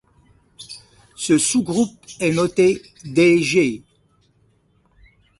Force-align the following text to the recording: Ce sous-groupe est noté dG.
Ce 1.15 1.37
sous-groupe 1.37 1.95
est 2.19 2.31
noté 2.31 2.81
dG. 3.05 3.83